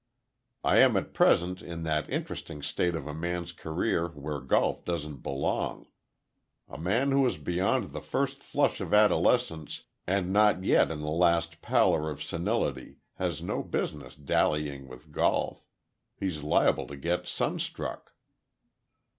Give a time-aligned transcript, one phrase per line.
[0.63, 5.21] I am at present in that interesting state of a man's career where golf doesn't
[5.21, 5.85] belong.
[6.67, 11.11] A man who is beyond the first flush of adolescence and not yet in the
[11.11, 15.67] last pallor of senility, has no business dallying with golf.
[16.15, 18.11] He's liable to get sunstruck."